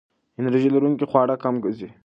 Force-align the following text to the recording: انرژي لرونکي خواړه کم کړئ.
انرژي 0.39 0.69
لرونکي 0.75 1.05
خواړه 1.11 1.35
کم 1.43 1.55
کړئ. 1.63 1.89